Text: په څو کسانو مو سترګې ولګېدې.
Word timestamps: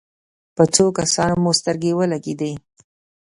په 0.55 0.63
څو 0.73 0.85
کسانو 0.99 1.35
مو 1.43 1.51
سترګې 1.59 1.91
ولګېدې. 1.97 2.53